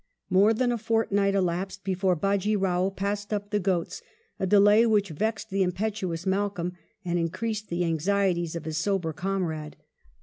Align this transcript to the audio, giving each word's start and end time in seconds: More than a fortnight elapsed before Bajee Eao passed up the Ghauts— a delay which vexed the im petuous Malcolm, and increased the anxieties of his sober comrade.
More 0.31 0.51
than 0.55 0.71
a 0.71 0.79
fortnight 0.79 1.35
elapsed 1.35 1.83
before 1.83 2.15
Bajee 2.15 2.57
Eao 2.57 2.89
passed 2.95 3.31
up 3.31 3.51
the 3.51 3.59
Ghauts— 3.59 4.01
a 4.39 4.47
delay 4.47 4.83
which 4.87 5.09
vexed 5.11 5.51
the 5.51 5.61
im 5.61 5.73
petuous 5.73 6.25
Malcolm, 6.25 6.73
and 7.05 7.19
increased 7.19 7.69
the 7.69 7.85
anxieties 7.85 8.55
of 8.55 8.65
his 8.65 8.79
sober 8.79 9.13
comrade. 9.13 9.75